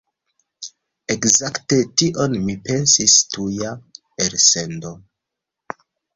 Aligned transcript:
Ekzakte 1.15 1.79
tion 2.01 2.33
mi 2.47 2.57
pensis... 2.71 3.19
tuja 3.37 3.75
elsendo 4.27 4.97